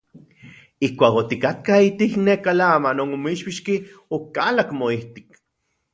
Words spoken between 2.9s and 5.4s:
non omitspixki, okalak moijtik.